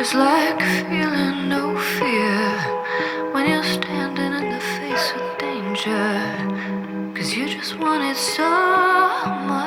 It's 0.00 0.14
like 0.14 0.58
feeling 0.88 1.50
no 1.50 1.76
fear 1.78 2.40
when 3.32 3.46
you're 3.50 3.62
standing 3.62 4.32
in 4.32 4.50
the 4.50 4.58
face 4.58 5.12
of 5.12 5.38
danger. 5.38 7.12
Cause 7.14 7.34
you 7.34 7.46
just 7.46 7.78
want 7.78 8.02
it 8.04 8.16
so 8.16 8.48
much. 9.46 9.59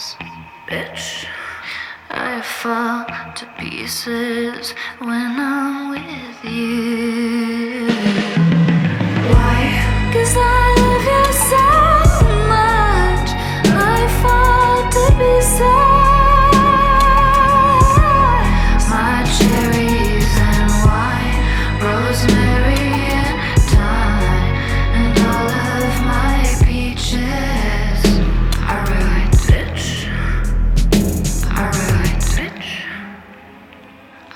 pieces, 0.00 0.16
bitch. 0.66 1.26
I 2.10 2.40
fall 2.40 3.04
to 3.34 3.46
pieces 3.58 4.70
when 4.98 5.38
I. 5.38 5.49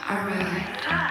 All 0.07 0.17
right. 0.17 1.04